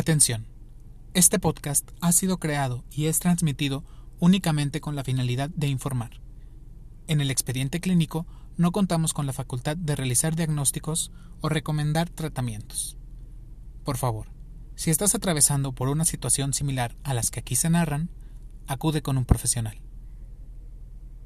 Atención. 0.00 0.46
Este 1.12 1.38
podcast 1.38 1.90
ha 2.00 2.12
sido 2.12 2.38
creado 2.38 2.84
y 2.90 3.08
es 3.08 3.18
transmitido 3.18 3.84
únicamente 4.18 4.80
con 4.80 4.96
la 4.96 5.04
finalidad 5.04 5.50
de 5.50 5.66
informar. 5.66 6.22
En 7.06 7.20
el 7.20 7.30
expediente 7.30 7.80
clínico 7.80 8.26
no 8.56 8.72
contamos 8.72 9.12
con 9.12 9.26
la 9.26 9.34
facultad 9.34 9.76
de 9.76 9.94
realizar 9.96 10.36
diagnósticos 10.36 11.12
o 11.42 11.50
recomendar 11.50 12.08
tratamientos. 12.08 12.96
Por 13.84 13.98
favor, 13.98 14.28
si 14.74 14.90
estás 14.90 15.14
atravesando 15.14 15.72
por 15.74 15.90
una 15.90 16.06
situación 16.06 16.54
similar 16.54 16.96
a 17.04 17.12
las 17.12 17.30
que 17.30 17.40
aquí 17.40 17.54
se 17.54 17.68
narran, 17.68 18.08
acude 18.66 19.02
con 19.02 19.18
un 19.18 19.26
profesional. 19.26 19.82